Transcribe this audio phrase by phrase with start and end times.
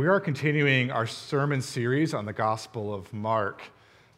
[0.00, 3.60] we are continuing our sermon series on the Gospel of Mark.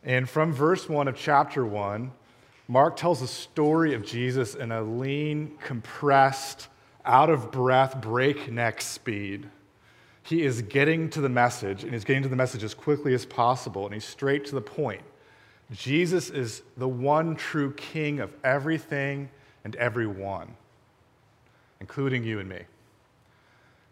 [0.04, 2.12] And from verse 1 of chapter 1,
[2.68, 6.68] Mark tells the story of Jesus in a lean, compressed,
[7.04, 9.48] out of breath, breakneck speed.
[10.22, 13.26] He is getting to the message, and he's getting to the message as quickly as
[13.26, 15.02] possible, and he's straight to the point.
[15.72, 19.28] Jesus is the one true king of everything
[19.64, 20.54] and everyone,
[21.80, 22.60] including you and me.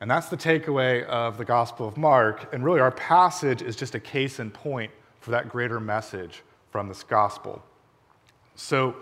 [0.01, 2.55] And that's the takeaway of the Gospel of Mark.
[2.55, 6.89] And really, our passage is just a case in point for that greater message from
[6.89, 7.63] this Gospel.
[8.55, 8.97] So,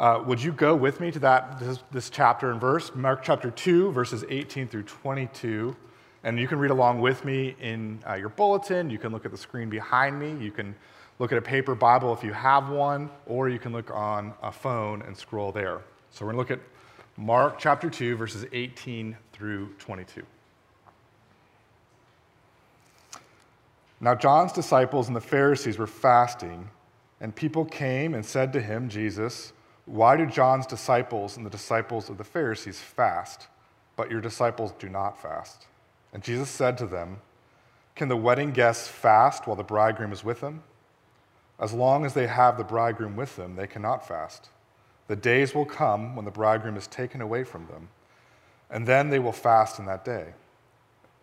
[0.00, 3.52] uh, would you go with me to that this, this, chapter and verse, Mark chapter
[3.52, 5.76] 2, verses 18 through 22?
[6.24, 8.90] And you can read along with me in uh, your bulletin.
[8.90, 10.44] You can look at the screen behind me.
[10.44, 10.74] You can
[11.20, 14.50] look at a paper Bible if you have one, or you can look on a
[14.50, 15.82] phone and scroll there.
[16.10, 16.66] So, we're going to look at
[17.16, 20.24] Mark chapter 2, verses 18 through 22.
[24.02, 26.68] Now, John's disciples and the Pharisees were fasting,
[27.20, 29.52] and people came and said to him, Jesus,
[29.86, 33.46] Why do John's disciples and the disciples of the Pharisees fast,
[33.94, 35.68] but your disciples do not fast?
[36.12, 37.18] And Jesus said to them,
[37.94, 40.64] Can the wedding guests fast while the bridegroom is with them?
[41.60, 44.48] As long as they have the bridegroom with them, they cannot fast.
[45.06, 47.88] The days will come when the bridegroom is taken away from them,
[48.68, 50.34] and then they will fast in that day.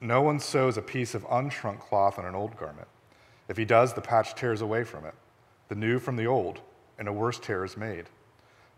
[0.02, 2.88] No one sews a piece of unshrunk cloth on an old garment.
[3.48, 5.16] If he does, the patch tears away from it,
[5.68, 6.62] the new from the old,
[6.98, 8.06] and a worse tear is made.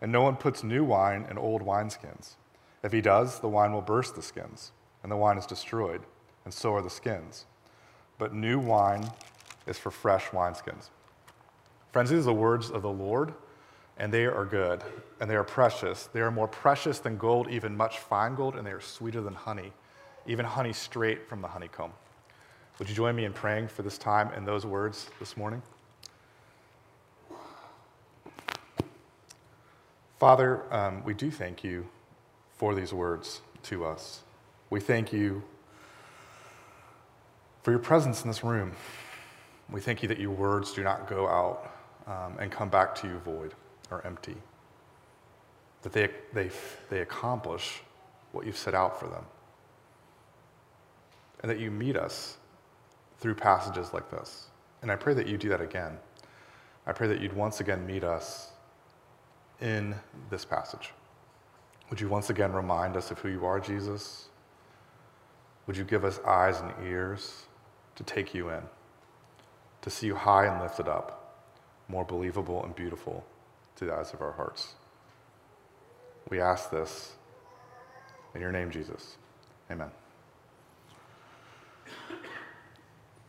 [0.00, 2.34] And no one puts new wine in old wineskins.
[2.82, 6.02] If he does, the wine will burst the skins, and the wine is destroyed,
[6.44, 7.46] and so are the skins.
[8.18, 9.10] But new wine
[9.66, 10.90] is for fresh wineskins.
[11.92, 13.34] Friends, these are the words of the Lord
[13.98, 14.82] and they are good,
[15.20, 16.08] and they are precious.
[16.12, 19.34] They are more precious than gold, even much fine gold, and they are sweeter than
[19.34, 19.72] honey,
[20.26, 21.92] even honey straight from the honeycomb.
[22.78, 25.62] Would you join me in praying for this time and those words this morning?
[30.18, 31.88] Father, um, we do thank you
[32.56, 34.22] for these words to us.
[34.70, 35.42] We thank you
[37.62, 38.72] for your presence in this room.
[39.70, 41.72] We thank you that your words do not go out
[42.06, 43.54] um, and come back to you void
[43.90, 44.36] or empty,
[45.82, 46.50] that they, they,
[46.88, 47.82] they accomplish
[48.32, 49.24] what you've set out for them,
[51.42, 52.38] and that you meet us
[53.18, 54.48] through passages like this.
[54.82, 55.98] And I pray that you do that again.
[56.86, 58.50] I pray that you'd once again meet us
[59.60, 59.94] in
[60.30, 60.90] this passage.
[61.90, 64.28] Would you once again remind us of who you are, Jesus?
[65.66, 67.44] Would you give us eyes and ears
[67.96, 68.62] to take you in,
[69.82, 71.46] to see you high and lifted up,
[71.88, 73.24] more believable and beautiful
[73.76, 74.74] to the eyes of our hearts.
[76.30, 77.12] We ask this
[78.34, 79.16] in your name, Jesus.
[79.70, 80.01] Amen.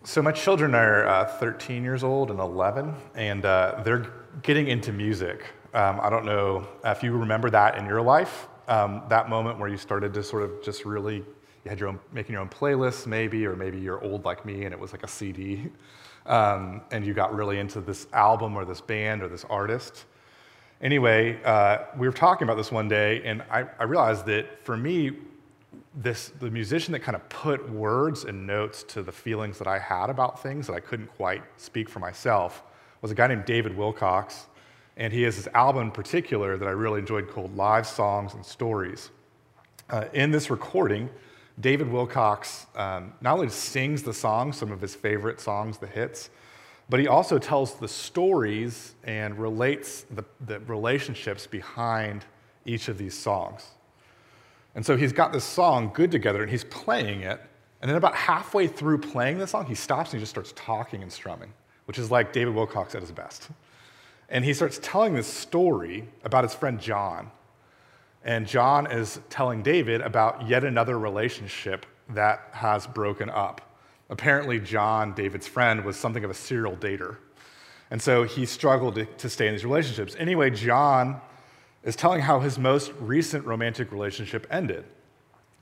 [0.06, 4.92] So, my children are uh, 13 years old and 11, and uh, they're getting into
[4.92, 5.46] music.
[5.74, 9.70] Um, I don't know if you remember that in your life, um, that moment where
[9.70, 13.08] you started to sort of just really, you had your own, making your own playlists
[13.08, 15.70] maybe, or maybe you're old like me and it was like a CD,
[16.26, 20.06] um, and you got really into this album or this band or this artist.
[20.82, 24.76] Anyway, uh, we were talking about this one day, and I, I realized that for
[24.76, 25.12] me,
[25.96, 29.80] this, the musician that kind of put words and notes to the feelings that I
[29.80, 32.64] had about things that I couldn't quite speak for myself
[33.02, 34.48] was a guy named David Wilcox.
[34.98, 38.46] And he has this album in particular that I really enjoyed called Live Songs and
[38.46, 39.10] Stories.
[39.90, 41.10] Uh, in this recording,
[41.60, 46.30] David Wilcox um, not only sings the songs, some of his favorite songs, the hits,
[46.90, 52.26] but he also tells the stories and relates the, the relationships behind
[52.66, 53.68] each of these songs.
[54.76, 57.42] And so he's got this song, Good Together, and he's playing it.
[57.82, 61.04] And then about halfway through playing the song, he stops and he just starts talking
[61.04, 61.54] and strumming,
[61.86, 63.50] which is like David Wilcox at his best.
[64.30, 67.30] And he starts telling this story about his friend John.
[68.24, 73.78] And John is telling David about yet another relationship that has broken up.
[74.10, 77.18] Apparently, John, David's friend, was something of a serial dater.
[77.92, 80.16] And so he struggled to, to stay in these relationships.
[80.18, 81.22] Anyway, John
[81.84, 84.86] is telling how his most recent romantic relationship ended.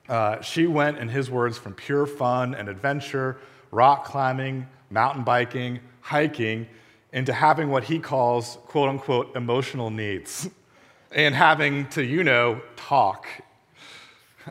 [0.08, 3.38] Uh, she went, in his words, from pure fun and adventure,
[3.72, 6.68] rock climbing, mountain biking, hiking,
[7.14, 10.50] into having what he calls, quote unquote, emotional needs,
[11.12, 13.28] and having to, you know, talk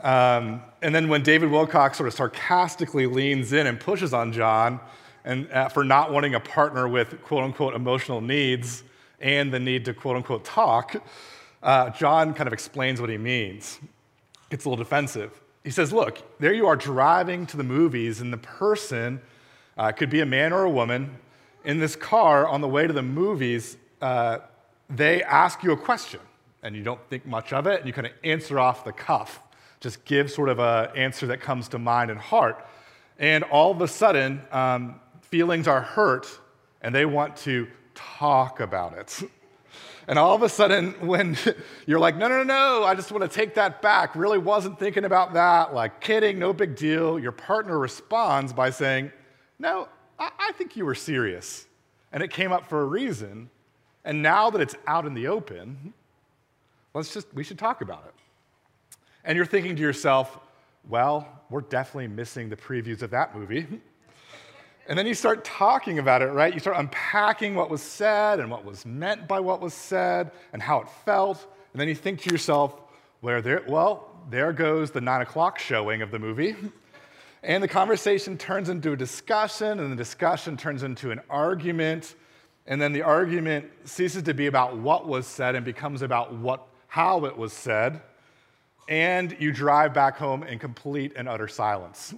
[0.03, 4.81] um, and then when David Wilcox sort of sarcastically leans in and pushes on John
[5.25, 8.85] and, uh, for not wanting a partner with quote unquote emotional needs
[9.21, 10.97] and the need to quote unquote talk,
[11.63, 13.79] uh, John kind of explains what he means.
[14.51, 15.41] It's a little defensive.
[15.63, 19.21] He says, Look, there you are driving to the movies, and the person
[19.77, 21.19] uh, could be a man or a woman
[21.65, 23.77] in this car on the way to the movies.
[24.01, 24.39] Uh,
[24.89, 26.21] they ask you a question,
[26.63, 29.41] and you don't think much of it, and you kind of answer off the cuff.
[29.81, 32.67] Just give sort of an answer that comes to mind and heart.
[33.19, 36.27] And all of a sudden, um, feelings are hurt,
[36.81, 39.23] and they want to talk about it.
[40.09, 41.37] And all of a sudden, when
[41.87, 44.79] you're like, no, no, no, no, I just want to take that back, really wasn't
[44.79, 49.13] thinking about that, like kidding, no big deal, your partner responds by saying,
[49.59, 49.89] no,
[50.19, 51.67] I, I think you were serious.
[52.13, 53.51] And it came up for a reason.
[54.05, 55.93] And now that it's out in the open,
[56.95, 58.15] let's just, we should talk about it.
[59.25, 60.39] And you're thinking to yourself,
[60.89, 63.67] well, we're definitely missing the previews of that movie.
[64.91, 66.53] And then you start talking about it, right?
[66.53, 70.61] You start unpacking what was said and what was meant by what was said and
[70.61, 71.47] how it felt.
[71.73, 72.75] And then you think to yourself,
[73.21, 76.57] where there, well, there goes the nine o'clock showing of the movie.
[77.43, 82.15] And the conversation turns into a discussion, and the discussion turns into an argument.
[82.67, 86.67] And then the argument ceases to be about what was said and becomes about what,
[86.87, 88.03] how it was said.
[88.91, 92.13] And you drive back home in complete and utter silence.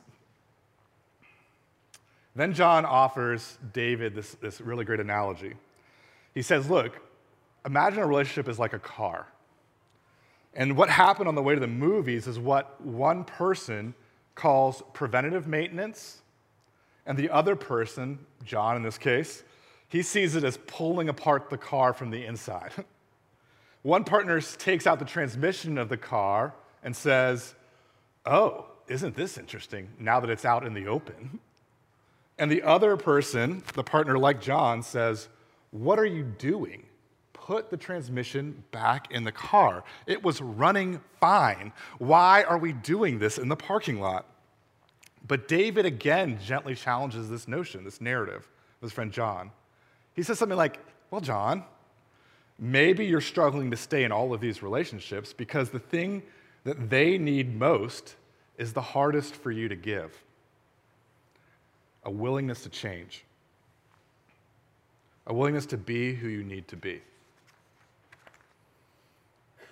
[2.34, 5.54] Then John offers David this, this really great analogy.
[6.34, 7.00] He says, Look,
[7.66, 9.26] imagine a relationship is like a car.
[10.54, 13.94] And what happened on the way to the movies is what one person
[14.34, 16.22] calls preventative maintenance,
[17.06, 19.42] and the other person, John in this case,
[19.88, 22.72] he sees it as pulling apart the car from the inside.
[23.82, 27.54] one partner takes out the transmission of the car and says,
[28.24, 31.40] Oh, isn't this interesting now that it's out in the open?
[32.42, 35.28] And the other person, the partner like John, says,
[35.70, 36.82] What are you doing?
[37.32, 39.84] Put the transmission back in the car.
[40.08, 41.72] It was running fine.
[41.98, 44.26] Why are we doing this in the parking lot?
[45.28, 48.48] But David again gently challenges this notion, this narrative
[48.80, 49.52] with his friend John.
[50.14, 50.80] He says something like,
[51.12, 51.62] Well, John,
[52.58, 56.24] maybe you're struggling to stay in all of these relationships because the thing
[56.64, 58.16] that they need most
[58.58, 60.24] is the hardest for you to give
[62.04, 63.24] a willingness to change,
[65.26, 67.00] a willingness to be who you need to be.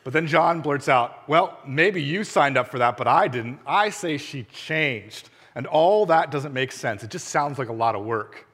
[0.02, 3.60] But then John blurts out, Well, maybe you signed up for that, but I didn't.
[3.66, 5.28] I say she changed.
[5.54, 7.02] And all that doesn't make sense.
[7.02, 8.46] It just sounds like a lot of work.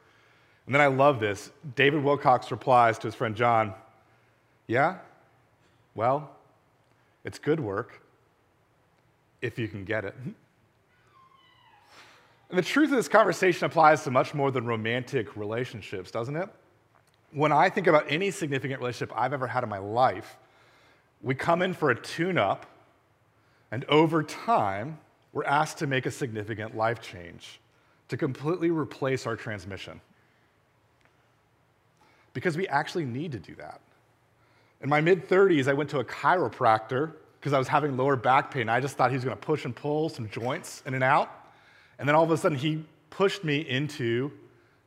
[0.65, 1.51] And then I love this.
[1.77, 3.75] David Wilcox replies to his friend John,
[4.67, 4.99] Yeah,
[5.95, 6.31] well,
[7.25, 8.01] it's good work
[9.41, 10.15] if you can get it.
[12.49, 16.49] And the truth of this conversation applies to much more than romantic relationships, doesn't it?
[17.33, 20.37] When I think about any significant relationship I've ever had in my life,
[21.23, 22.67] we come in for a tune up,
[23.73, 24.99] and over time,
[25.33, 27.61] we're asked to make a significant life change,
[28.09, 30.01] to completely replace our transmission.
[32.33, 33.81] Because we actually need to do that.
[34.83, 38.51] In my mid 30s, I went to a chiropractor because I was having lower back
[38.51, 38.69] pain.
[38.69, 41.46] I just thought he was going to push and pull some joints in and out.
[41.99, 44.33] And then all of a sudden, he pushed me into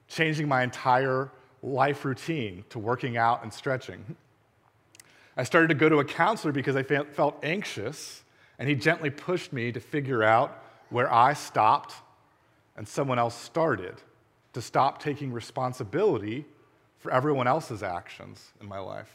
[0.08, 4.16] changing my entire life routine to working out and stretching.
[5.36, 8.24] I started to go to a counselor because I felt anxious,
[8.58, 11.96] and he gently pushed me to figure out where I stopped
[12.76, 13.96] and someone else started,
[14.54, 16.46] to stop taking responsibility
[16.98, 19.12] for everyone else's actions in my life.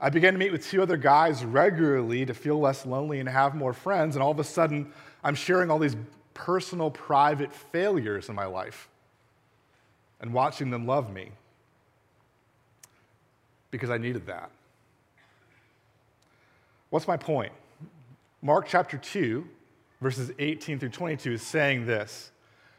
[0.00, 3.54] I began to meet with two other guys regularly to feel less lonely and have
[3.54, 4.92] more friends, and all of a sudden,
[5.24, 5.96] I'm sharing all these
[6.36, 8.88] personal, private failures in my life
[10.20, 11.30] and watching them love me
[13.70, 14.50] because I needed that.
[16.90, 17.52] What's my point?
[18.42, 19.46] Mark chapter 2,
[20.00, 22.30] verses 18 through 22 is saying this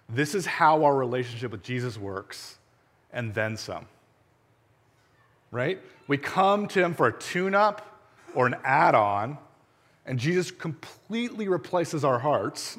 [0.10, 2.58] this is how our relationship with Jesus works,
[3.12, 3.86] and then some.
[5.52, 5.82] Right?
[6.08, 8.00] We come to him for a tune up
[8.34, 9.38] or an add on,
[10.06, 12.78] and Jesus completely replaces our hearts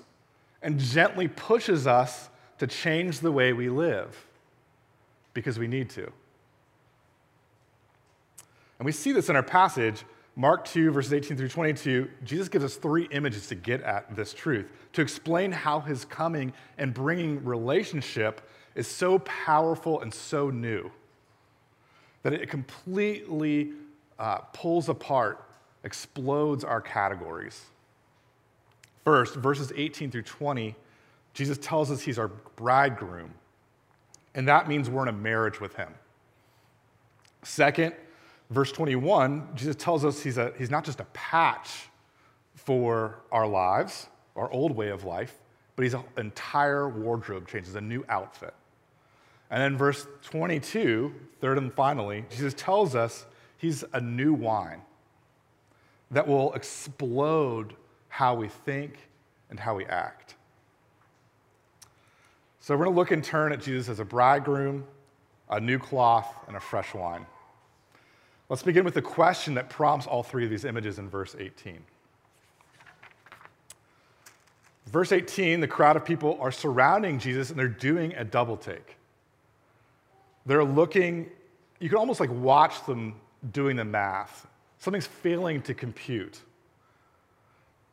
[0.63, 4.27] and gently pushes us to change the way we live
[5.33, 6.11] because we need to.
[8.79, 10.05] And we see this in our passage,
[10.37, 12.09] Mark 2, verses 18 through 22.
[12.25, 16.53] Jesus gives us three images to get at this truth, to explain how his coming
[16.77, 20.91] and bringing relationship is so powerful and so new
[22.23, 23.73] that it completely
[24.19, 25.45] uh, pulls apart,
[25.85, 27.67] explodes our categories.
[29.09, 30.77] First, verses 18 through 20,
[31.33, 33.31] Jesus tells us he's our bridegroom,
[34.35, 35.89] and that means we're in a marriage with him.
[37.43, 37.95] Second,
[38.51, 41.89] verse 21, Jesus tells us he's, a, he's not just a patch
[42.55, 45.39] for our lives, our old way of life,
[45.75, 48.53] but he's an entire wardrobe change, changes, a new outfit.
[49.51, 53.25] And then verse 22, third and finally, Jesus tells us
[53.57, 54.83] he's a new wine
[56.11, 57.75] that will explode
[58.19, 58.99] how we think
[59.49, 60.35] and how we act.
[62.59, 64.83] So we're going to look in turn at Jesus as a bridegroom,
[65.49, 67.25] a new cloth, and a fresh wine.
[68.49, 71.79] Let's begin with the question that prompts all three of these images in verse 18.
[74.87, 78.97] Verse 18, the crowd of people are surrounding Jesus and they're doing a double take.
[80.45, 81.31] They're looking,
[81.79, 83.15] you can almost like watch them
[83.53, 84.49] doing the math.
[84.81, 86.41] Something's failing to compute.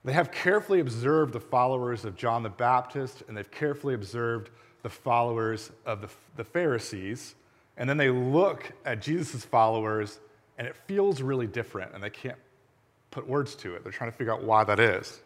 [0.06, 4.52] They have carefully observed the followers of John the Baptist and they've carefully observed
[4.84, 7.34] the followers of the, the Pharisees.
[7.76, 10.20] And then they look at Jesus' followers
[10.60, 12.38] and it feels really different and they can't
[13.10, 13.84] put words to it.
[13.84, 15.22] They're trying to figure out why that is.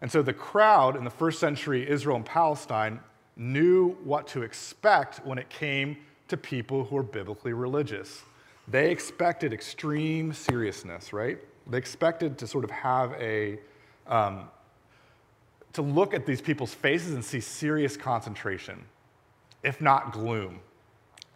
[0.00, 3.00] And so the crowd in the first century Israel and Palestine
[3.36, 8.22] knew what to expect when it came to people who were biblically religious.
[8.66, 11.38] They expected extreme seriousness, right?
[11.66, 13.58] They expected to sort of have a,
[14.08, 14.48] um,
[15.72, 18.84] to look at these people's faces and see serious concentration,
[19.62, 20.60] if not gloom.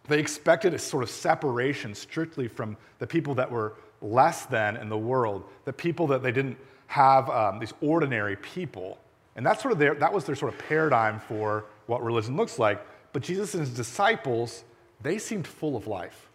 [0.08, 4.88] They expected a sort of separation strictly from the people that were less than in
[4.88, 8.98] the world, the people that they didn't have, um, these ordinary people.
[9.36, 12.58] And that's sort of their, that was their sort of paradigm for what religion looks
[12.58, 12.84] like.
[13.12, 14.64] But Jesus and his disciples,
[15.02, 16.28] they seemed full of life.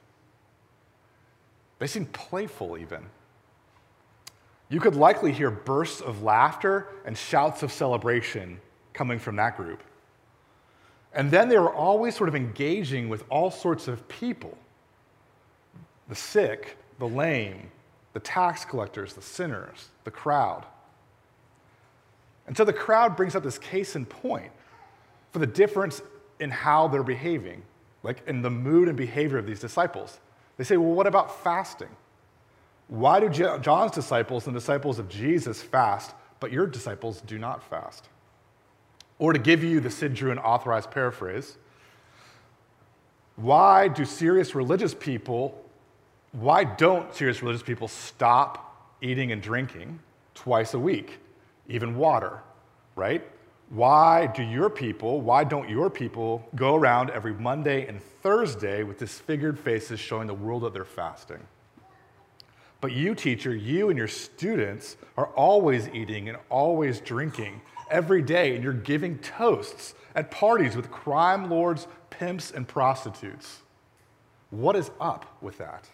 [1.80, 3.04] They seemed playful, even.
[4.76, 8.60] You could likely hear bursts of laughter and shouts of celebration
[8.92, 9.82] coming from that group.
[11.14, 14.58] And then they were always sort of engaging with all sorts of people
[16.10, 17.72] the sick, the lame,
[18.12, 20.66] the tax collectors, the sinners, the crowd.
[22.46, 24.52] And so the crowd brings up this case in point
[25.32, 26.02] for the difference
[26.42, 27.62] in how they're behaving,
[28.04, 30.20] like in the mood and behavior of these disciples.
[30.58, 31.88] They say, well, what about fasting?
[32.88, 38.10] Why do John's disciples and disciples of Jesus fast, but your disciples do not fast?
[39.18, 41.58] Or to give you the Sid Druen authorized paraphrase,
[43.38, 45.64] why do serious religious people,
[46.32, 50.00] why don't serious religious people stop eating and drinking
[50.34, 51.20] twice a week,
[51.68, 52.42] even water,
[52.96, 53.26] right?
[53.70, 59.00] Why do your people, why don't your people go around every Monday and Thursday with
[59.00, 61.40] disfigured faces showing the world that they're fasting?
[62.86, 68.54] But you, teacher, you and your students are always eating and always drinking every day,
[68.54, 73.64] and you're giving toasts at parties with crime lords, pimps, and prostitutes.
[74.52, 75.90] What is up with that?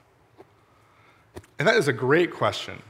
[1.60, 2.82] And that is a great question.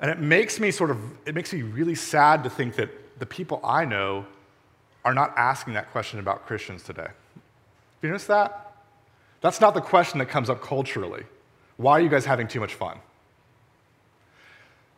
[0.00, 3.26] And it makes me sort of, it makes me really sad to think that the
[3.26, 4.26] people I know
[5.04, 7.06] are not asking that question about Christians today.
[8.00, 8.72] Do you notice that?
[9.40, 11.22] That's not the question that comes up culturally.
[11.76, 12.98] Why are you guys having too much fun?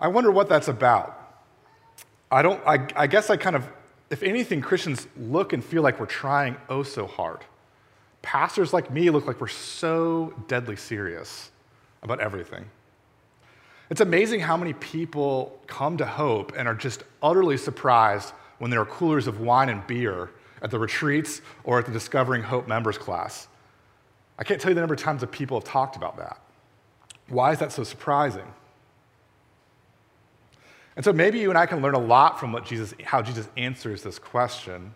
[0.03, 1.17] I wonder what that's about.
[2.29, 3.65] I don't, I, I guess I kind of,
[4.11, 7.39] if anything, Christians look and feel like we're trying oh so hard.
[8.21, 11.53] Pastors like me look like we're so deadly serious
[12.03, 12.65] about everything.
[13.91, 18.81] It's amazing how many people come to hope and are just utterly surprised when there
[18.81, 20.31] are coolers of wine and beer
[20.63, 23.47] at the retreats or at the Discovering Hope members class.
[24.37, 26.41] I can't tell you the number of times that people have talked about that.
[27.29, 28.53] Why is that so surprising?
[30.97, 33.49] And so maybe you and I can learn a lot from what Jesus, how Jesus
[33.57, 34.93] answers this question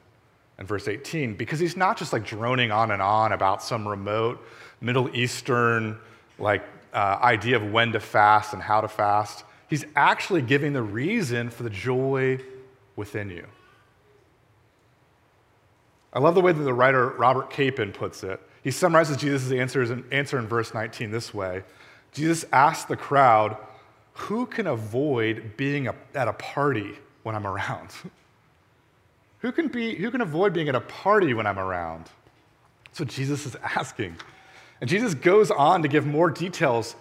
[0.58, 4.44] in verse 18, because he's not just like droning on and on about some remote
[4.80, 5.98] Middle Eastern
[6.38, 6.62] like
[6.92, 9.44] uh, idea of when to fast and how to fast.
[9.68, 12.38] He's actually giving the reason for the joy
[12.94, 13.46] within you.
[16.12, 18.40] I love the way that the writer Robert Capon puts it.
[18.62, 21.62] He summarizes Jesus' answer, answer in verse 19 this way
[22.12, 23.58] Jesus asked the crowd,
[24.16, 27.90] Who can avoid being a, at a party when I'm around?
[29.40, 32.06] who, can be, who can avoid being at a party when I'm around?
[32.86, 34.16] That's what Jesus is asking.
[34.80, 36.96] And Jesus goes on to give more details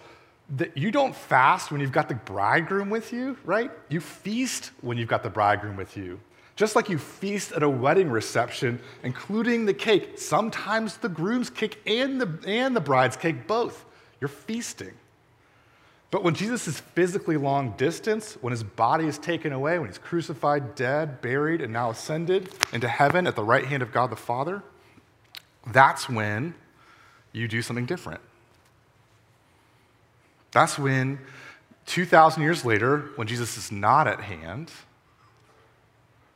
[0.56, 3.70] that you don't fast when you've got the bridegroom with you, right?
[3.88, 6.20] You feast when you've got the bridegroom with you.
[6.54, 11.80] Just like you feast at a wedding reception, including the cake, sometimes the groom's cake
[11.86, 13.84] and the, and the bride's cake, both.
[14.20, 14.92] You're feasting.
[16.10, 19.98] But when Jesus is physically long distance, when his body is taken away, when he's
[19.98, 24.16] crucified, dead, buried, and now ascended into heaven at the right hand of God the
[24.16, 24.62] Father,
[25.66, 26.54] that's when
[27.32, 28.20] you do something different.
[30.52, 31.18] That's when,
[31.86, 34.70] 2,000 years later, when Jesus is not at hand,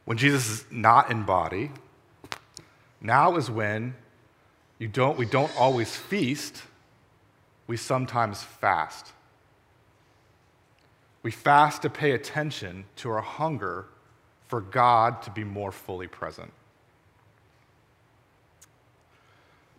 [0.05, 1.71] when Jesus is not in body.
[3.01, 3.95] Now is when
[4.79, 6.63] you don't, we don't always feast,
[7.67, 9.13] we sometimes fast.
[11.23, 13.87] We fast to pay attention to our hunger
[14.49, 16.53] for God to be more fully present.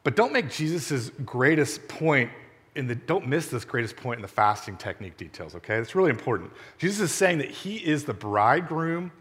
[0.04, 2.32] But don't make Jesus' greatest point
[2.76, 5.76] in the, don't miss this greatest point in the fasting technique details, okay?
[5.76, 6.52] It's really important.
[6.78, 9.12] Jesus is saying that he is the bridegroom,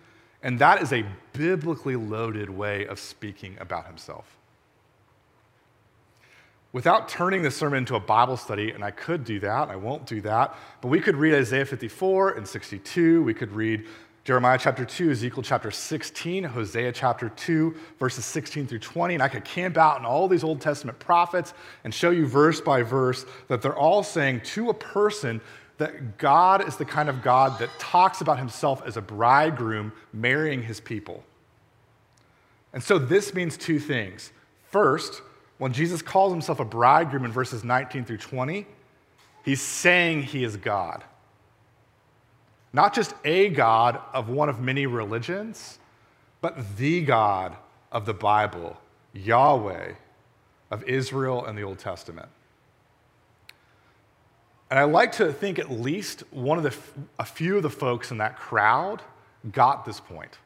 [0.42, 4.36] and that is a biblically loaded way of speaking about himself.
[6.72, 10.06] Without turning the sermon into a Bible study, and I could do that, I won't
[10.06, 13.24] do that, but we could read Isaiah 54 and 62.
[13.24, 13.86] We could read
[14.22, 19.14] Jeremiah chapter 2, Ezekiel chapter 16, Hosea chapter 2, verses 16 through 20.
[19.14, 22.60] And I could camp out in all these Old Testament prophets and show you verse
[22.60, 25.40] by verse that they're all saying to a person
[25.78, 30.62] that God is the kind of God that talks about himself as a bridegroom marrying
[30.62, 31.24] his people.
[32.72, 34.30] And so this means two things.
[34.64, 35.22] First,
[35.60, 38.66] when Jesus calls himself a bridegroom in verses 19 through 20,
[39.44, 41.04] he's saying he is God.
[42.72, 45.78] Not just a God of one of many religions,
[46.40, 47.54] but the God
[47.92, 48.80] of the Bible,
[49.12, 49.92] Yahweh
[50.70, 52.30] of Israel and the Old Testament.
[54.70, 56.74] And I like to think at least one of the,
[57.18, 59.02] a few of the folks in that crowd
[59.52, 60.38] got this point.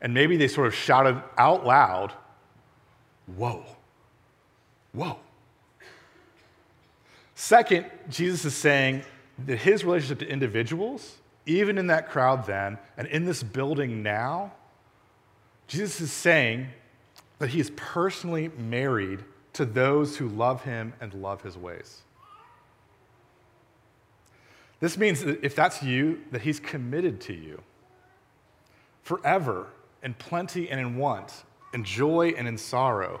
[0.00, 2.14] And maybe they sort of shouted out loud,
[3.36, 3.66] Whoa,
[4.94, 5.18] whoa.
[7.34, 9.02] Second, Jesus is saying
[9.46, 14.52] that his relationship to individuals even in that crowd then, and in this building now,
[15.66, 16.68] Jesus is saying
[17.38, 19.24] that he is personally married
[19.54, 22.00] to those who love him and love his ways.
[24.80, 27.62] This means that if that's you, that he's committed to you
[29.02, 29.66] forever
[30.02, 33.20] in plenty and in want, in joy and in sorrow,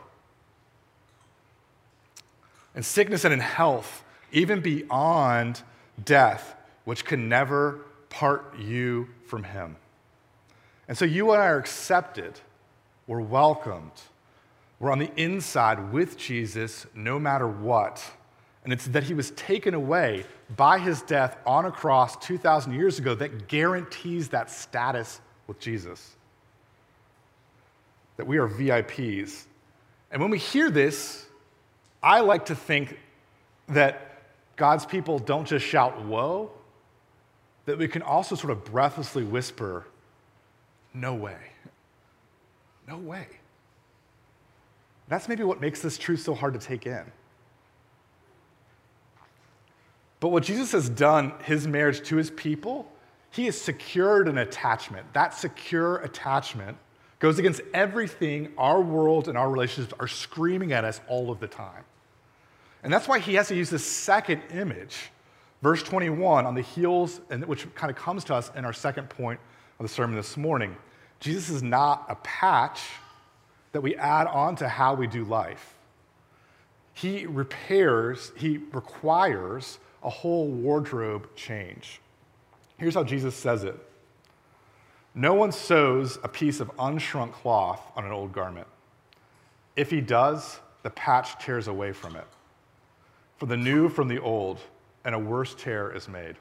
[2.74, 5.62] in sickness and in health, even beyond
[6.04, 9.76] death, which can never part you from Him.
[10.88, 12.38] And so you and I are accepted,
[13.06, 13.92] we're welcomed,
[14.78, 18.04] we're on the inside with Jesus no matter what.
[18.64, 20.24] And it's that He was taken away
[20.56, 26.16] by His death on a cross 2,000 years ago that guarantees that status with Jesus.
[28.16, 29.44] That we are VIPs.
[30.10, 31.26] And when we hear this,
[32.04, 32.98] I like to think
[33.68, 34.20] that
[34.56, 36.50] God's people don't just shout, Whoa,
[37.64, 39.86] that we can also sort of breathlessly whisper,
[40.92, 41.38] No way.
[42.86, 43.26] No way.
[45.08, 47.04] That's maybe what makes this truth so hard to take in.
[50.20, 52.90] But what Jesus has done, his marriage to his people,
[53.30, 55.10] he has secured an attachment.
[55.14, 56.76] That secure attachment
[57.18, 61.48] goes against everything our world and our relationships are screaming at us all of the
[61.48, 61.84] time.
[62.84, 65.10] And that's why he has to use this second image
[65.64, 69.08] Verse 21, on the heels, and which kind of comes to us in our second
[69.08, 69.40] point
[69.78, 70.76] of the sermon this morning.
[71.20, 72.82] Jesus is not a patch
[73.72, 75.74] that we add on to how we do life.
[76.92, 82.02] He repairs, he requires a whole wardrobe change.
[82.76, 83.74] Here's how Jesus says it
[85.14, 88.66] No one sews a piece of unshrunk cloth on an old garment.
[89.76, 92.26] If he does, the patch tears away from it.
[93.44, 94.58] For the new from the old,
[95.04, 96.36] and a worse tear is made.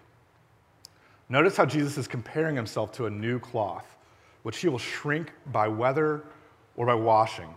[1.27, 3.97] Notice how Jesus is comparing himself to a new cloth,
[4.43, 6.23] which he will shrink by weather
[6.77, 7.53] or by washing.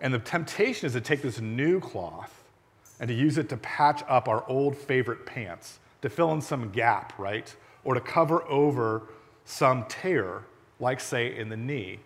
[0.00, 2.42] And the temptation is to take this new cloth
[2.98, 6.70] and to use it to patch up our old favorite pants, to fill in some
[6.70, 7.54] gap, right?
[7.84, 9.02] Or to cover over
[9.44, 10.42] some tear,
[10.80, 12.00] like, say, in the knee.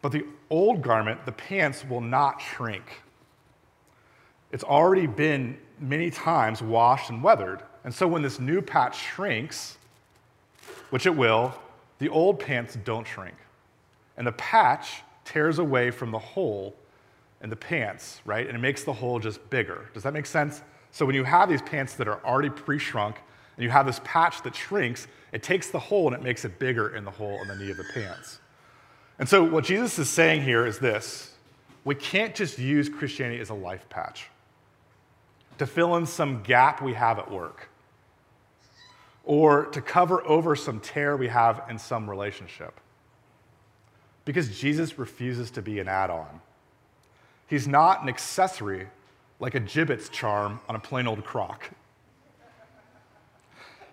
[0.00, 3.02] But the old garment, the pants, will not shrink.
[4.52, 7.62] It's already been many times washed and weathered.
[7.84, 9.78] And so when this new patch shrinks,
[10.90, 11.54] which it will,
[11.98, 13.36] the old pants don't shrink.
[14.16, 16.74] And the patch tears away from the hole
[17.42, 18.46] in the pants, right?
[18.46, 19.88] And it makes the hole just bigger.
[19.94, 20.62] Does that make sense?
[20.90, 23.16] So when you have these pants that are already pre shrunk
[23.56, 26.58] and you have this patch that shrinks, it takes the hole and it makes it
[26.58, 28.40] bigger in the hole in the knee of the pants.
[29.18, 31.32] And so what Jesus is saying here is this
[31.84, 34.28] we can't just use Christianity as a life patch
[35.60, 37.68] to fill in some gap we have at work
[39.24, 42.80] or to cover over some tear we have in some relationship.
[44.24, 46.40] Because Jesus refuses to be an add on.
[47.46, 48.88] He's not an accessory
[49.38, 51.68] like a Jibbitz charm on a plain old Croc.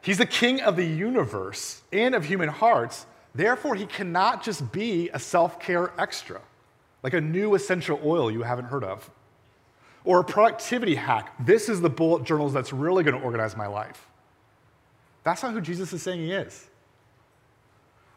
[0.02, 5.10] He's the king of the universe and of human hearts, Therefore, he cannot just be
[5.14, 6.42] a self care extra,
[7.04, 9.12] like a new essential oil you haven't heard of,
[10.08, 11.34] or a productivity hack.
[11.46, 14.08] This is the bullet journals that's really going to organize my life.
[15.26, 16.70] That's not who Jesus is saying he is.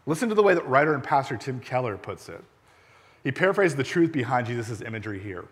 [0.07, 2.45] Listen to the way that writer and pastor Tim Keller puts it.
[3.25, 5.47] He paraphrases the truth behind Jesus' imagery here.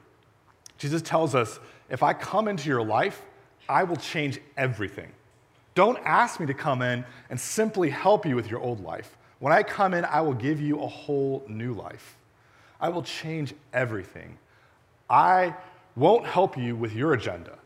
[0.78, 1.58] Jesus tells us
[1.90, 3.20] if I come into your life,
[3.68, 5.10] I will change everything.
[5.74, 9.18] Don't ask me to come in and simply help you with your old life.
[9.40, 12.16] When I come in, I will give you a whole new life.
[12.80, 14.38] I will change everything.
[15.10, 15.54] I
[15.98, 17.58] won't help you with your agenda.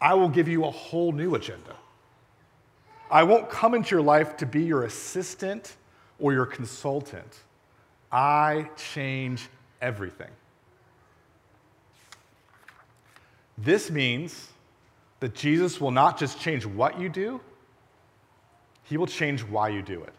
[0.00, 1.76] I will give you a whole new agenda.
[3.10, 5.76] I won't come into your life to be your assistant
[6.18, 7.40] or your consultant.
[8.10, 9.48] I change
[9.80, 10.30] everything.
[13.58, 14.48] This means
[15.20, 17.40] that Jesus will not just change what you do,
[18.82, 20.12] he will change why you do it.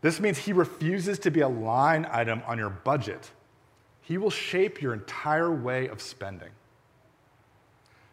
[0.00, 3.30] This means he refuses to be a line item on your budget.
[4.12, 6.50] He will shape your entire way of spending.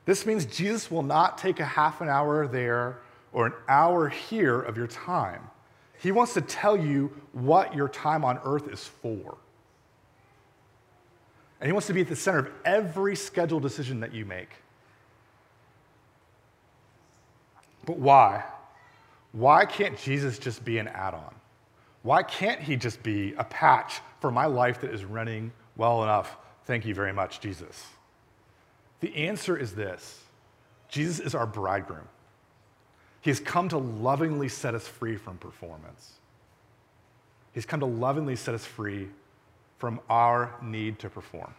[0.06, 3.00] This means Jesus will not take a half an hour there
[3.34, 5.42] or an hour here of your time.
[6.02, 9.36] He wants to tell you what your time on earth is for.
[11.60, 14.52] And He wants to be at the center of every scheduled decision that you make.
[17.86, 18.46] But why?
[19.34, 21.36] Why can't Jesus just be an add on?
[22.04, 26.36] Why can't He just be a patch for my life that is running well enough?
[26.65, 27.88] Thank you very much, Jesus.
[29.00, 30.22] The answer is this
[30.89, 32.08] Jesus is our bridegroom.
[33.22, 36.13] He has come to lovingly set us free from performance.
[37.54, 39.08] He's come to lovingly set us free
[39.78, 41.54] from our need to perform.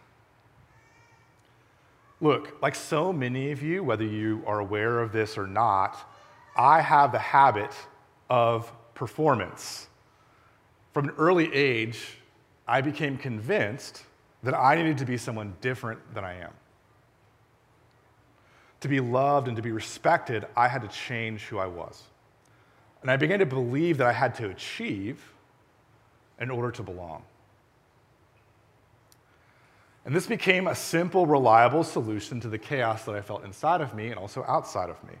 [2.19, 5.97] Look, like so many of you, whether you are aware of this or not,
[6.55, 7.71] I have the habit
[8.29, 9.87] of performance.
[10.93, 12.17] From an early age,
[12.67, 14.03] I became convinced
[14.43, 16.51] that I needed to be someone different than I am.
[18.81, 22.03] To be loved and to be respected, I had to change who I was.
[23.01, 25.33] And I began to believe that I had to achieve
[26.39, 27.23] in order to belong.
[30.03, 33.93] And this became a simple, reliable solution to the chaos that I felt inside of
[33.93, 35.13] me and also outside of me.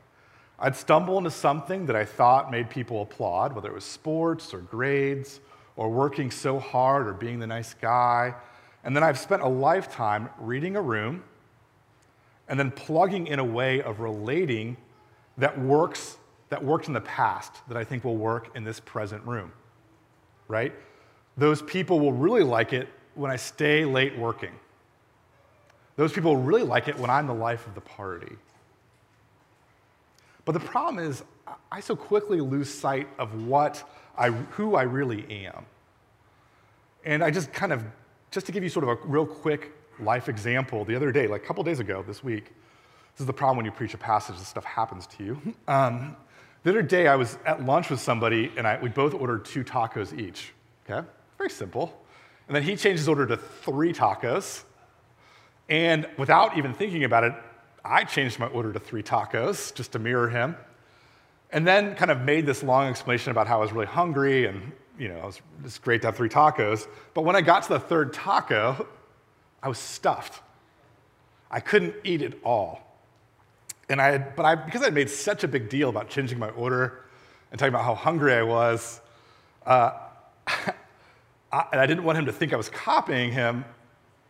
[0.57, 4.59] I'd stumble into something that I thought made people applaud, whether it was sports or
[4.59, 5.39] grades
[5.75, 8.35] or working so hard or being the nice guy.
[8.83, 11.23] And then I've spent a lifetime reading a room
[12.47, 14.77] and then plugging in a way of relating
[15.37, 16.17] that works
[16.49, 19.53] that worked in the past that I think will work in this present room.
[20.47, 20.73] Right?
[21.37, 24.51] Those people will really like it when I stay late working.
[25.95, 28.35] Those people really like it when I'm the life of the party.
[30.43, 31.23] But the problem is,
[31.71, 35.65] I so quickly lose sight of what I, who I really am.
[37.05, 37.83] And I just kind of,
[38.31, 41.43] just to give you sort of a real quick life example, the other day, like
[41.43, 42.45] a couple days ago this week,
[43.13, 45.55] this is the problem when you preach a passage, this stuff happens to you.
[45.67, 46.15] Um,
[46.63, 49.63] the other day, I was at lunch with somebody, and I, we both ordered two
[49.63, 50.53] tacos each.
[50.87, 51.07] Okay?
[51.39, 51.99] Very simple.
[52.47, 54.63] And then he changed his order to three tacos.
[55.69, 57.33] And without even thinking about it,
[57.83, 60.55] I changed my order to three tacos just to mirror him.
[61.51, 64.71] And then kind of made this long explanation about how I was really hungry and,
[64.97, 66.87] you know, was, it's great to have three tacos.
[67.13, 68.87] But when I got to the third taco,
[69.61, 70.41] I was stuffed.
[71.49, 72.81] I couldn't eat it all.
[73.89, 76.49] And I had, but I, because I made such a big deal about changing my
[76.49, 77.03] order
[77.51, 79.01] and talking about how hungry I was,
[79.65, 79.91] uh,
[80.47, 83.65] I, and I didn't want him to think I was copying him,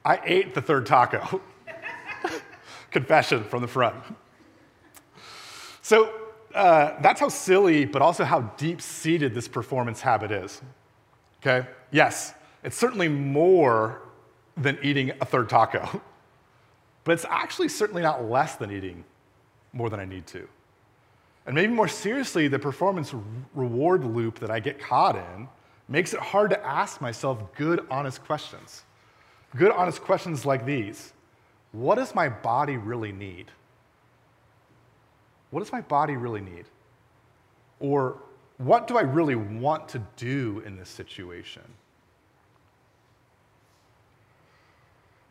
[0.04, 1.41] I ate the third taco.
[2.91, 3.95] Confession from the front.
[5.82, 6.20] So
[6.53, 10.61] uh, that's how silly, but also how deep seated this performance habit is.
[11.41, 11.67] Okay?
[11.91, 12.33] Yes,
[12.63, 14.01] it's certainly more
[14.57, 16.01] than eating a third taco,
[17.03, 19.03] but it's actually certainly not less than eating
[19.73, 20.47] more than I need to.
[21.45, 23.13] And maybe more seriously, the performance
[23.55, 25.47] reward loop that I get caught in
[25.87, 28.83] makes it hard to ask myself good, honest questions.
[29.55, 31.13] Good, honest questions like these
[31.71, 33.47] What does my body really need?
[35.51, 36.65] What does my body really need?
[37.79, 38.17] Or
[38.57, 41.63] what do I really want to do in this situation?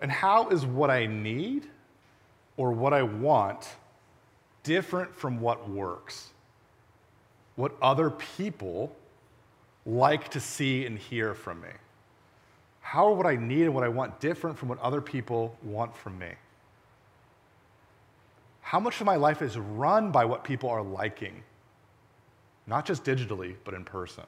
[0.00, 1.66] And how is what I need
[2.56, 3.68] or what I want
[4.62, 6.30] different from what works?
[7.56, 8.94] What other people
[9.87, 11.68] like to see and hear from me?
[12.80, 15.96] How are what I need and what I want different from what other people want
[15.96, 16.30] from me?
[18.70, 21.42] How much of my life is run by what people are liking?
[22.68, 24.22] Not just digitally, but in person.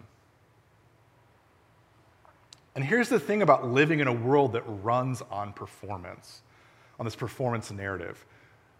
[2.75, 6.43] And here's the thing about living in a world that runs on performance,
[6.99, 8.27] on this performance narrative.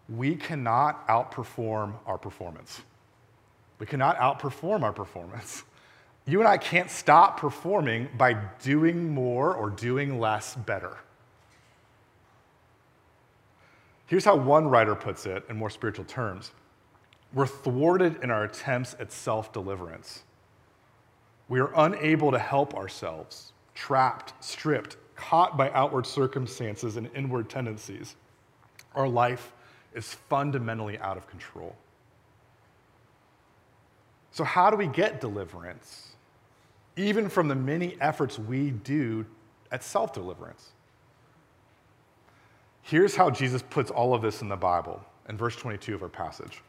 [0.09, 2.81] We cannot outperform our performance.
[3.79, 5.63] We cannot outperform our performance.
[6.25, 10.97] You and I can't stop performing by doing more or doing less better.
[14.13, 16.51] Here's how one writer puts it in more spiritual terms
[17.33, 20.21] We're thwarted in our attempts at self deliverance.
[21.49, 28.15] We are unable to help ourselves, trapped, stripped, caught by outward circumstances and inward tendencies.
[28.93, 29.51] Our life
[29.95, 31.75] is fundamentally out of control.
[34.29, 36.09] So, how do we get deliverance?
[36.97, 39.25] Even from the many efforts we do
[39.71, 40.72] at self deliverance.
[42.93, 46.09] Here's how Jesus puts all of this in the Bible in verse 22 of our
[46.09, 46.61] passage.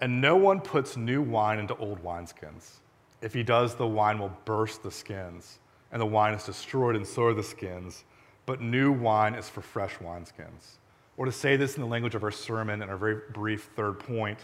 [0.00, 2.78] And no one puts new wine into old wineskins.
[3.20, 5.58] If he does, the wine will burst the skins,
[5.92, 8.04] and the wine is destroyed, and so are the skins.
[8.46, 10.78] But new wine is for fresh wineskins.
[11.18, 13.98] Or to say this in the language of our sermon and our very brief third
[13.98, 14.38] point,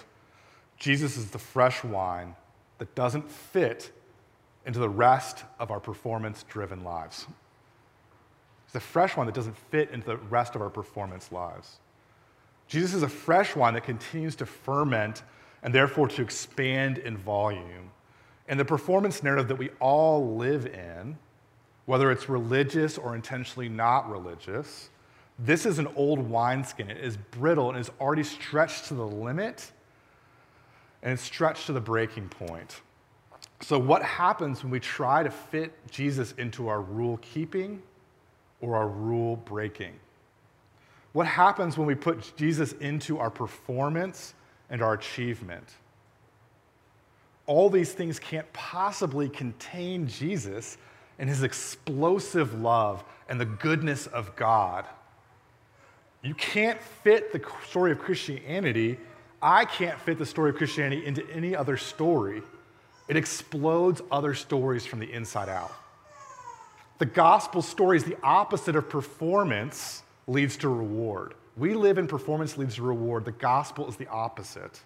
[0.77, 2.37] Jesus is the fresh wine
[2.77, 3.90] that doesn't fit
[4.66, 7.27] into the rest of our performance driven lives.
[8.73, 11.77] It's a fresh wine that doesn't fit into the rest of our performance lives.
[12.69, 15.25] Jesus is a fresh wine that continues to ferment
[15.63, 17.91] and therefore to expand in volume.
[18.49, 21.19] And the performance narrative that we all live in,
[21.85, 24.89] whether it's religious or intentionally not religious,
[25.39, 26.89] this is an old wineskin.
[26.89, 29.71] It is brittle and is already stretched to the limit
[31.03, 32.81] and it's stretched to the breaking point.
[33.61, 37.83] So, what happens when we try to fit Jesus into our rule keeping
[38.62, 39.92] or our rule breaking?
[41.12, 44.33] What happens when we put Jesus into our performance
[44.70, 45.68] and our achievement?
[47.44, 50.79] All these things can't possibly contain Jesus
[51.18, 54.87] and his explosive love and the goodness of God.
[56.22, 58.96] You can't fit the story of Christianity
[59.42, 62.42] I can't fit the story of Christianity into any other story.
[63.09, 65.72] It explodes other stories from the inside out.
[67.03, 71.35] The gospel story is the opposite of performance leads to reward.
[71.57, 73.25] We live in performance leads to reward.
[73.25, 74.81] The gospel is the opposite.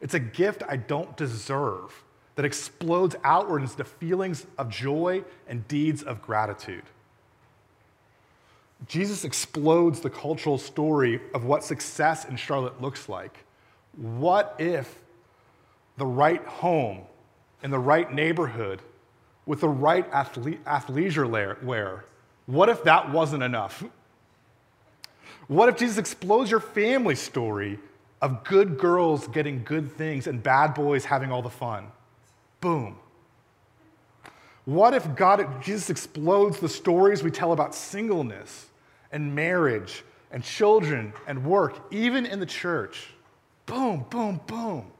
[0.00, 2.02] It's a gift I don't deserve
[2.34, 6.82] that explodes outward into feelings of joy and deeds of gratitude.
[8.88, 13.44] Jesus explodes the cultural story of what success in Charlotte looks like.
[13.96, 14.92] What if
[15.98, 17.02] the right home
[17.62, 18.82] in the right neighborhood
[19.46, 22.04] with the right athleisure wear,
[22.46, 23.84] what if that wasn't enough?
[25.48, 27.78] What if Jesus explodes your family story
[28.22, 31.88] of good girls getting good things and bad boys having all the fun?
[32.60, 32.96] Boom.
[34.64, 38.66] What if God, Jesus explodes the stories we tell about singleness
[39.12, 43.08] and marriage and children and work, even in the church?
[43.66, 44.90] Boom, boom, boom.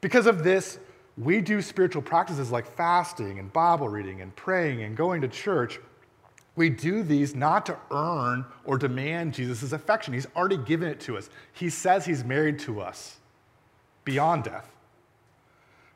[0.00, 0.78] Because of this,
[1.16, 5.80] we do spiritual practices like fasting and Bible reading and praying and going to church.
[6.56, 10.14] We do these not to earn or demand Jesus' affection.
[10.14, 11.30] He's already given it to us.
[11.52, 13.16] He says he's married to us
[14.04, 14.70] beyond death.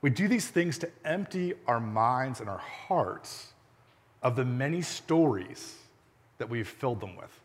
[0.02, 3.52] We do these things to empty our minds and our hearts
[4.22, 5.76] of the many stories
[6.38, 7.40] that we've filled them with,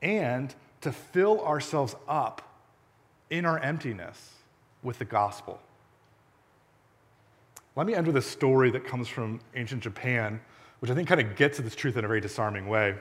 [0.00, 2.42] and to fill ourselves up
[3.30, 4.34] in our emptiness
[4.82, 5.60] with the gospel.
[7.78, 10.40] Let me end with a story that comes from ancient Japan,
[10.80, 12.96] which I think kind of gets at this truth in a very disarming way.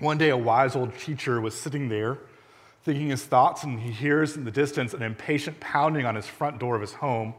[0.00, 2.18] One day, a wise old teacher was sitting there
[2.82, 6.58] thinking his thoughts, and he hears in the distance an impatient pounding on his front
[6.58, 7.32] door of his home.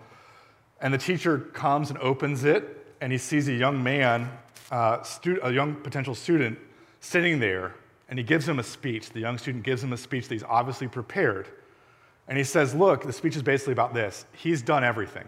[0.80, 4.32] And the teacher comes and opens it, and he sees a young man,
[4.72, 6.58] uh, stu- a young potential student,
[7.02, 7.76] sitting there,
[8.08, 9.10] and he gives him a speech.
[9.10, 11.50] The young student gives him a speech that he's obviously prepared.
[12.30, 14.26] And he says, Look, the speech is basically about this.
[14.32, 15.28] He's done everything.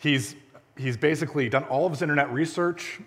[0.00, 0.34] He's,
[0.76, 3.00] he's basically done all of his internet research,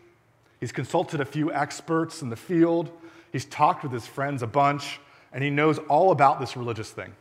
[0.60, 2.92] he's consulted a few experts in the field,
[3.32, 5.00] he's talked with his friends a bunch,
[5.34, 7.14] and he knows all about this religious thing.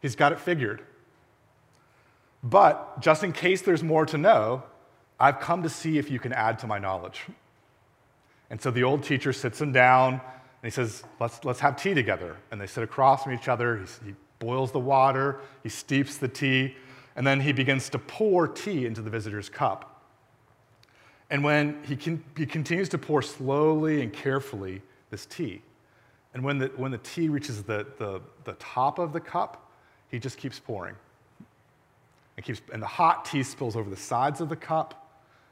[0.00, 0.82] He's got it figured.
[2.44, 4.62] But just in case there's more to know,
[5.18, 7.22] I've come to see if you can add to my knowledge.
[8.50, 10.20] And so the old teacher sits him down and
[10.62, 12.36] he says, Let's, let's have tea together.
[12.50, 13.84] And they sit across from each other.
[14.04, 16.76] he boils the water, he steeps the tea,
[17.16, 20.02] and then he begins to pour tea into the visitor's cup.
[21.30, 21.96] And when he,
[22.36, 25.62] he continues to pour slowly and carefully this tea,
[26.34, 29.70] and when the, when the tea reaches the, the, the top of the cup,
[30.08, 30.94] he just keeps pouring.
[32.36, 35.02] And, keeps, and the hot tea spills over the sides of the cup,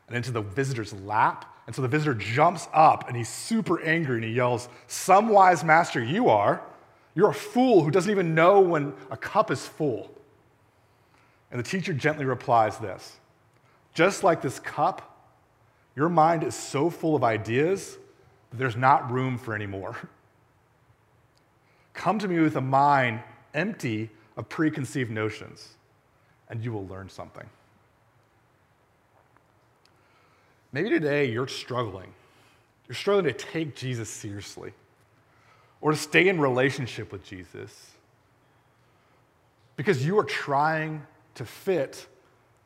[0.09, 1.47] and into the visitor's lap.
[1.67, 5.63] And so the visitor jumps up and he's super angry and he yells, Some wise
[5.63, 6.61] master you are.
[7.15, 10.11] You're a fool who doesn't even know when a cup is full.
[11.51, 13.19] And the teacher gently replies this
[13.95, 15.33] Just like this cup,
[15.97, 17.99] your mind is so full of ideas
[18.51, 19.97] that there's not room for any more.
[21.93, 23.21] Come to me with a mind
[23.53, 25.75] empty of preconceived notions,
[26.49, 27.49] and you will learn something.
[30.73, 32.13] Maybe today you're struggling.
[32.89, 34.73] You're struggling to take Jesus seriously
[35.81, 37.91] or to stay in relationship with Jesus
[39.77, 41.03] because you are trying
[41.35, 42.07] to fit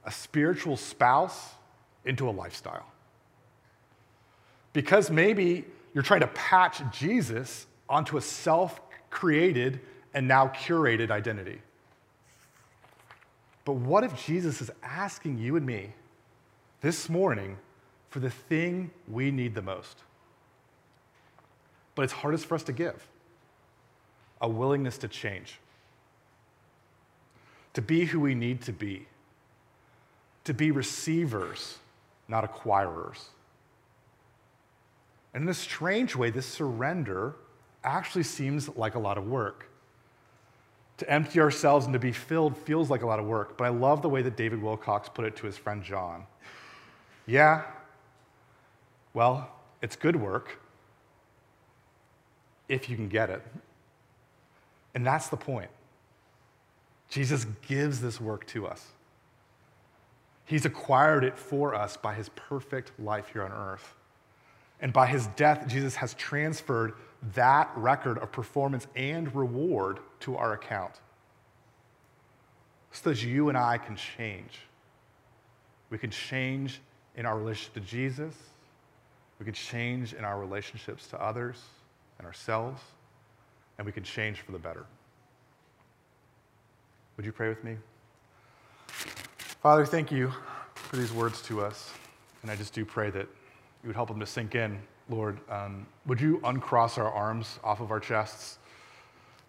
[0.05, 1.53] a spiritual spouse
[2.05, 2.87] into a lifestyle.
[4.73, 9.81] Because maybe you're trying to patch Jesus onto a self created
[10.13, 11.61] and now curated identity.
[13.65, 15.93] But what if Jesus is asking you and me
[16.81, 17.57] this morning
[18.11, 19.99] for the thing we need the most?
[21.95, 23.09] But it's hardest for us to give
[24.41, 25.59] a willingness to change,
[27.75, 29.07] to be who we need to be,
[30.45, 31.79] to be receivers,
[32.29, 33.25] not acquirers.
[35.35, 37.35] And in a strange way, this surrender
[37.83, 39.69] actually seems like a lot of work.
[40.99, 43.69] To empty ourselves and to be filled feels like a lot of work, but I
[43.69, 46.25] love the way that David Wilcox put it to his friend John.
[47.27, 47.63] Yeah,
[49.13, 49.51] well,
[49.83, 50.59] it's good work
[52.69, 53.43] if you can get it.
[54.95, 55.71] And that's the point.
[57.09, 58.85] Jesus gives this work to us.
[60.47, 63.95] He's acquired it for us by his perfect life here on earth.
[64.81, 66.93] And by his death, Jesus has transferred
[67.35, 70.93] that record of performance and reward to our account
[72.93, 74.61] so that you and I can change.
[75.91, 76.81] We can change
[77.17, 78.35] in our relationship to Jesus,
[79.39, 81.61] we can change in our relationships to others
[82.19, 82.81] and ourselves,
[83.79, 84.87] and we can change for the better.
[87.17, 87.77] Would you pray with me?
[89.63, 90.33] Father, thank you
[90.75, 91.93] for these words to us,
[92.43, 93.27] and I just do pray that
[93.83, 97.81] you would help them to sink in Lord, um, would you uncross our arms off
[97.81, 98.59] of our chests?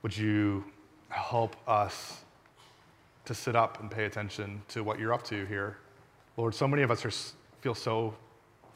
[0.02, 0.66] Would you
[1.10, 2.24] help us
[3.24, 5.78] to sit up and pay attention to what you're up to here?
[6.36, 7.12] Lord, so many of us are,
[7.62, 8.14] feel so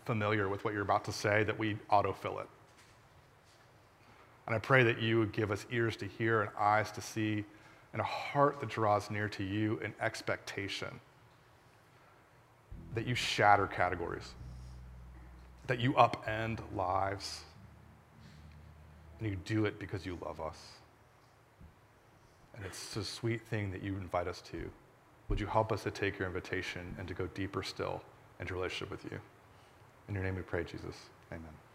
[0.06, 2.48] familiar with what you're about to say that we autofill it.
[4.48, 7.44] And I pray that you would give us ears to hear and eyes to see
[7.94, 11.00] and a heart that draws near to you in expectation
[12.96, 14.34] that you shatter categories
[15.70, 17.42] that you upend lives.
[19.20, 20.58] And you do it because you love us.
[22.56, 24.70] And it's a sweet thing that you invite us to.
[25.30, 28.02] Would you help us to take your invitation and to go deeper still
[28.40, 29.20] into relationship with you?
[30.08, 30.96] In your name we pray, Jesus.
[31.32, 31.69] Amen.